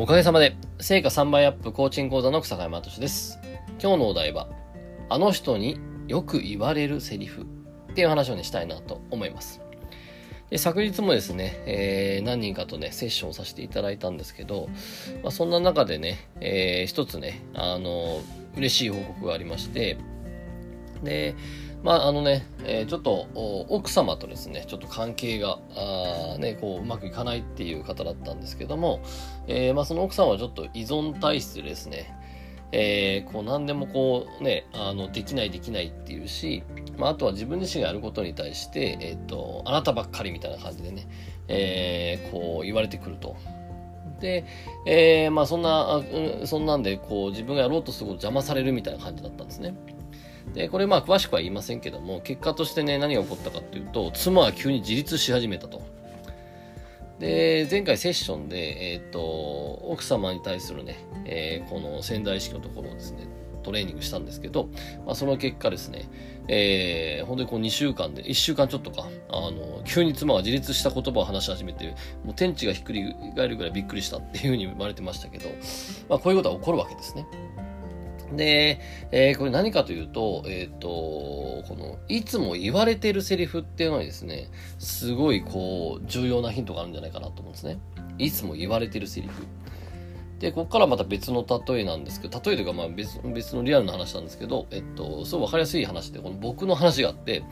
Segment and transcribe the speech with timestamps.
[0.00, 3.36] おかげさまで、成果3倍アップコーチング講座の草山敏です。
[3.82, 4.48] 今日のお題は、
[5.08, 7.44] あの人によく言われるセリフっ
[7.94, 9.60] ていう話をね、したいなと思います。
[10.50, 14.68] で昨日もですね、えー、何人かとね、セッションをさせていただいたんですけど、
[15.24, 18.20] まあ、そんな中でね、えー、一つね、あの、
[18.56, 19.98] 嬉しい報告がありまして、
[21.02, 21.34] で、
[21.82, 23.28] まあ、あのね、えー、ちょっと
[23.68, 29.00] 奥様とですね、ちょっと関係が、あね、こう、うまくいかないっていう方だったんですけども、
[29.46, 32.12] えー、まあ、その奥さんはちょっと依存体質ですね、
[32.72, 36.64] えー、こう、何でもこう、ね、あの、できないできないっていうし、
[36.98, 41.06] まあ、あとは自分自身がやることに対して、えっ、と、あなたばっかりみたいな感じでね、
[41.46, 43.36] えこう、言われてくると。
[44.20, 44.44] で、
[44.84, 46.02] えまあ、そんな、
[46.44, 49.74] そんなんで、こう、自分がやろうとすること邪魔されるみたいな感じだったんですね。
[50.54, 55.82] で、これまあ詳しくは言いませんけども、結果としてね、何が起こったかっていうと、妻は急に自立し始めたと。
[57.18, 63.26] で、前回セッションで、えっ、と、奥様に対するね、えー、この潜在意識のところをですね、
[63.62, 64.68] トレーニングしたんですけど、
[65.04, 66.08] まあ、その結果ですね、
[66.48, 75.50] えー、本当にこう2週間で、1週間ちょっとか、あの、急に妻が自立した言葉を話し始めて、もう天地がひっくり返るぐらいびっくりしたっていうふうに言われてましたけど、
[76.08, 77.26] まあ、こういうことが起こるわけですね。
[78.32, 84.48] で、えー、これ何かというと、えっ、ー、と、この、いつも言われてるセリフっていうのはですね、
[84.78, 87.78] すごいこう、重要なヒントがあるんじゃないかなと思うんですね。
[88.18, 89.46] いつも言われてるセリフ。
[90.38, 97.42] で、ここからまた別の例えなんですけど、例えというかまあ別別のリアルな話なんですけど、えっと、すごいわかりやすい話で、この僕の話があって、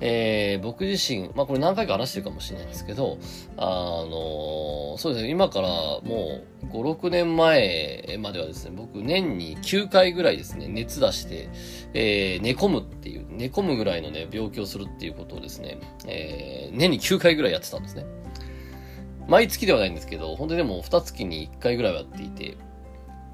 [0.00, 3.18] えー、僕自身、まあこれ何回か話してるかもしれないんですけど、
[3.56, 11.48] あの、そうですね、今からもう5、6年前まではですね、僕年に9回ぐらいですね、熱出して、
[11.94, 18.04] えー、寝込むっていう、寝込むぐらいのね、病気をするっていうことをですね、えー、年に9回ぐらいやってたんですね。
[19.28, 22.56] 毎月ではないんですけど、本当にでも2月に1回ぐらいはやっていて、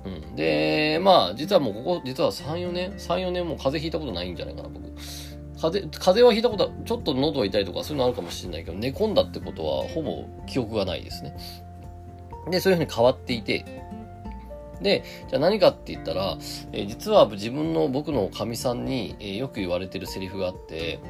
[0.04, 0.36] うん。
[0.36, 4.80] で、まあ、実はもうここ、実は3、4年 ?3、4年も風邪ひいたことないんじゃないかな、僕。
[5.60, 11.36] 風邪、風邪はひいたことは、ちょっと喉が痛いとかそういうのあるかもしれないけど、寝込んだってことはほぼ記憶がないですね。
[12.50, 13.64] で、そういうふうに変わっていて、
[14.80, 16.38] で、じゃあ何かって言ったら、
[16.72, 21.00] えー、実は自分の僕のかみさんに、えー、よく言われてるセリフがあって、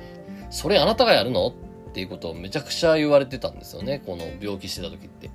[0.50, 1.46] それあなたがやるの？
[1.46, 1.52] っ
[1.92, 4.02] ていうことをめちゃくちゃ言われてたんですよね。
[4.04, 5.30] この病気してた時って。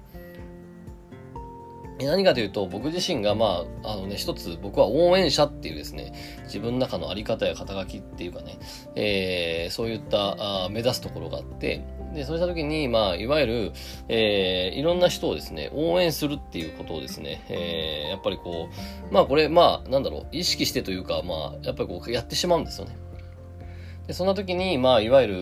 [1.99, 6.13] 何かというと、僕自身が、まあ、あのね、一つ、僕は応援者っていうですね、
[6.43, 8.59] 自分の中のあり方や肩書きっていうかね、
[8.95, 13.71] えー、そういったあ目指すところがあって、で、そうした時に、まあ、いわゆる、
[14.09, 18.69] えー、いろんな人をですね、応援するっていうことをですね、えー、やっぱりこ
[19.09, 22.97] う、まあ、これ、まあ、なんだろう、意識してというか、まあ、やっぱりこう、やってしまうんですよね。
[24.07, 25.35] で、そんな時に、まあ、いわゆる、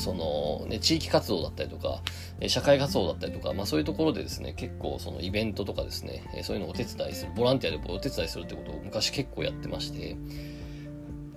[0.00, 2.02] その、ね、地域活動だったりとか、
[2.48, 10.16] 社会活動だったりとか、まあそういうところでですね、結構そのイベントとかですね、そういうのをお手伝いする、ボランティアでお手伝いするってことを昔結構やってまして、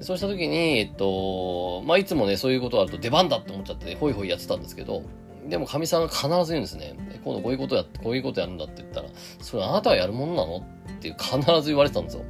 [0.02, 5.04] そうした時に、えっと、まあいつもね、そういうことあると出番だって思っちゃって、ね、ほいほいやってたんですけど、
[5.48, 6.96] でも、神さんが必ず言うんですね。
[7.24, 9.10] 今度こういうことやって、こういうことやるんだって言ったら、
[9.42, 10.62] それあなたはやるものなのっ
[11.00, 12.24] て必ず言われてたんですよ。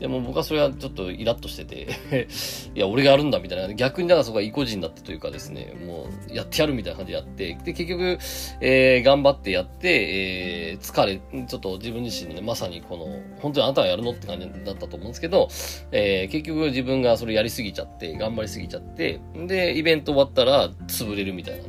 [0.00, 2.26] でも僕はそれはちょっとイラッとしてて
[2.74, 8.18] いや、俺がやるんだみたいな、逆にだからそこが意固地になってというかですね、もうやってやるみたいな感じでやって、で、結局、
[8.62, 15.48] えー、頑張ってやって、えー、疲れ、ちょっと自分自身のね、まさにこの、本当にあなたがやるのって感じだったと思うんですけど、
[15.92, 21.68] えー、結局自分がそれやりすぎちゃって、頑張りすぎちゃって、で、イベント終わったら潰れるみたいなね、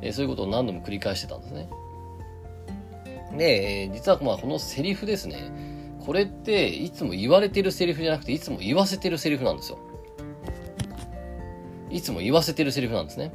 [0.00, 1.68] えー、そういうことを何度も繰り返してたんですね。
[3.36, 5.75] で、実はまあこのセリフですね、
[6.06, 9.78] これっていつも言われてるセリフじゃなくていつも言わせてるセリフなんですよ。
[11.90, 13.32] いつも言わせてるセリフなんですね。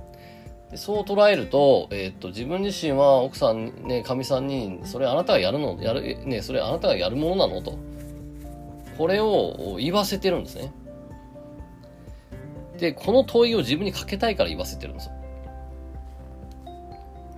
[0.72, 7.78] でそう捉えると、えー、っと、自分自身は奥さん、ね、神さんに、それあなたがやるの、やる、ね、それあなたがやるものなのと。
[8.98, 10.72] これを言わせてるんですね。
[12.78, 15.14] で、この問いを自分にかけたいから言わせてるんですよ。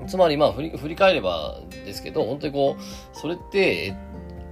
[0.05, 3.95] つまり、まあ振り、振り返ればですけど、本当にこう、それって、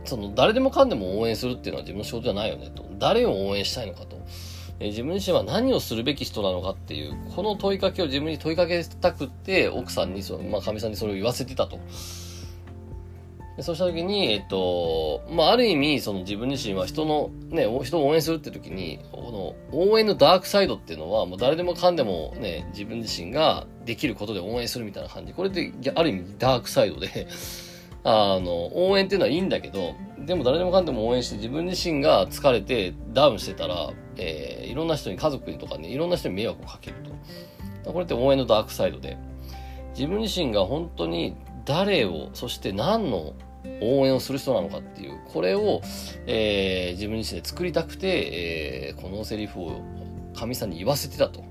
[0.06, 2.86] その誰でもかんでも応援するっていうのは自分の仕事じゃないよねと。
[3.00, 4.20] 誰を応援したいのかと。
[4.80, 11.80] え自分自身は何をするべき人なのかっていう、この問いかけを自分に問いかけたくって、奥さんにその、まあ、神さんにそれを言わせてたと。
[13.58, 25.34] でそうした時に、えっと、まあ、ある意味、その自分自身は人の、ね、人を応援するって時に、この応援のダークサイドっていうのは、もう誰でもかんでもね、自分自身ができることで応援するみたいな感じ。
[25.34, 27.28] これってある意味ダークサイドで
[28.04, 36.98] あの、応援っていうのはいいんだけど、でも誰でもかんでも応援して自分自身が疲れてダウンしてたら、えー、いろんな人に、家族にとかね、いろんな人に迷惑をかける
[37.84, 37.92] と。
[37.92, 39.18] これって応援のダークサイドで、
[39.94, 43.34] 自分自身が本当に誰を、そして何の
[43.82, 45.82] 応援をする人なのかっていう、これを、
[46.28, 49.82] えー、自分自身で作りたくて、えー、このセリフを
[50.36, 51.51] 神さんに言わせてたと。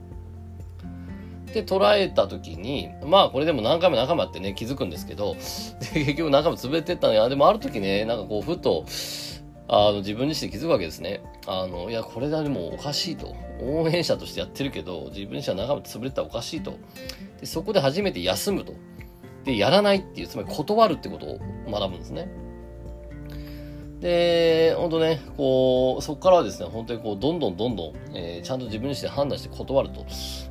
[1.53, 5.35] で、捉えた時に、まあこれでも何回も何回もあってね、気づくんですけど、
[5.95, 8.85] で結局何回も潰れてったのや、でもある時ね、なんかこう、ふと、
[9.73, 11.23] あの、自分自身で気づくわけですね。
[11.47, 13.37] あの、いや、これだでもおかしいと。
[13.61, 16.79] 応援者としてやってるけど、自分自身は仲間潰れてたらおかしいと。
[17.41, 18.75] で、そこで初めて休むと。
[19.45, 21.39] で、やらないっていう、つまり断るってことを
[21.71, 22.29] 学ぶんですね。
[24.01, 30.07] で、本当ね、こう、そこからはですね、本当にこう、どんどんどんどん、えー、ちゃんと自分自身で判断して断ると、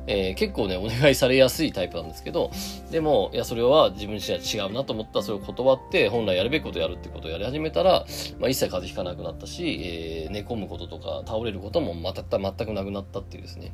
[0.06, 2.52] えー、結構ね、お願いされやすいタイプなんですけど、
[2.92, 8.06] でも、いや、それは自分自身は違うなと思ったら、それを断って、本来やるべきことやるってことをやり始めたら、
[8.38, 13.72] まあ、一切風邪ひかなくなったし、えー、寝込むこととか、倒れることもまた、全くなくなったっていうですね、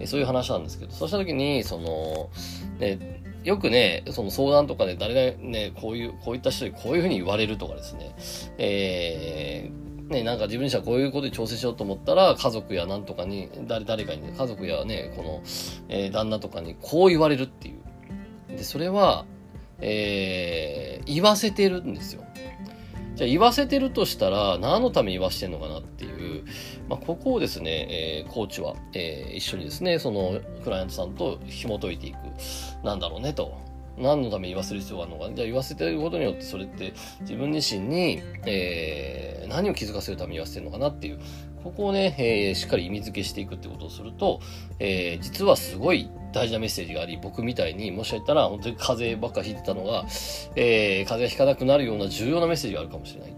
[0.00, 2.30] えそういう話なんですけど、そうした時に、その、
[2.78, 8.14] ね、よくね、その相談とかで誰がね、こういう、こういった人にこういうふうに言われるとかですね、
[8.58, 15.42] えー、ね、なんか自分自身はこういうことで調整しようと思ったら、家族やなんとかに、誰、誰かにね、家族やね、この、
[15.88, 18.56] えー、旦那とかにこう言われるっていう。
[18.56, 19.26] で、それは、
[19.80, 22.24] えー、言わせてるんですよ。
[23.18, 26.44] じゃあ言わせてるとしたら、何のために言わしてんのかなっていう、
[26.88, 32.16] まあ、ここをですね、えー、コーチは、えー、一緒にですね、そのクライアントさんと紐解いていく。
[32.84, 33.58] なんだろうねと。
[34.00, 35.28] 何のために言わせる必要があるのか。
[35.28, 41.18] ねじゃあ言わせてることによってそれって自分自身に、えー、何を気づかせるために言わせてるのかなっていう。
[41.64, 44.40] ここをね、えー、しっかり意味付けしていくってことをすると、
[44.78, 50.04] えー、実はすごい大事なメッセージがあり、僕みたいにもしかしたら本当に風邪ばっかひいてたのが、
[50.54, 53.34] えー、風邪ひかなくなるような重要なメッセージがあるかもしれない。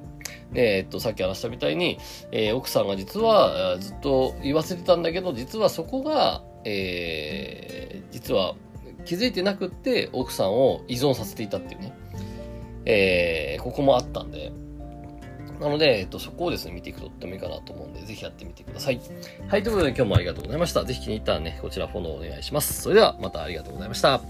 [0.53, 1.99] で、えっと、さっき話したみたいに、
[2.31, 8.55] えー、奥さんが実はずっと言わせてたんだけど、実はそこが、えー、実は
[9.11, 11.93] 気づいてなくって奥さんを依存させていたっていうね、
[12.85, 14.53] えー、ここもあったんで、
[15.61, 19.01] なので、えっと、そこをですね、見ていくととってもいいかなと思うんで、ぜひやってみてください。
[19.49, 20.85] はい、ということで今日もありがとうございました。
[20.85, 22.83] ぜひ気に入ったらね、こちらフォローお願いします。
[22.83, 24.21] それではまたありがとうございました。